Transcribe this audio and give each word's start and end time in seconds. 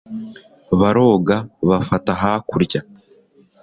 baroga 0.79 1.35
bafata 1.69 2.11
hakurya 2.21 2.79